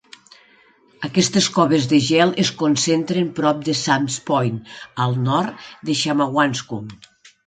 [1.07, 4.57] Aquestes coves de gel es concentren prop de Sam"s Point
[5.05, 6.65] al nord de Shawangunks.